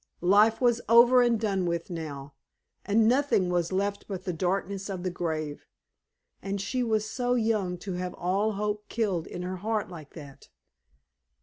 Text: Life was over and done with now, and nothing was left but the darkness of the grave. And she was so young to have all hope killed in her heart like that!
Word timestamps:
Life 0.33 0.59
was 0.59 0.81
over 0.89 1.21
and 1.21 1.39
done 1.39 1.67
with 1.67 1.91
now, 1.91 2.33
and 2.83 3.07
nothing 3.07 3.49
was 3.51 3.71
left 3.71 4.07
but 4.07 4.23
the 4.25 4.33
darkness 4.33 4.89
of 4.89 5.03
the 5.03 5.11
grave. 5.11 5.67
And 6.41 6.59
she 6.59 6.81
was 6.81 7.07
so 7.07 7.35
young 7.35 7.77
to 7.77 7.93
have 7.93 8.15
all 8.15 8.53
hope 8.53 8.87
killed 8.89 9.27
in 9.27 9.43
her 9.43 9.57
heart 9.57 9.89
like 9.91 10.15
that! 10.15 10.49